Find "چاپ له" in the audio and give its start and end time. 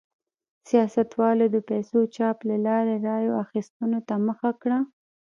2.15-2.55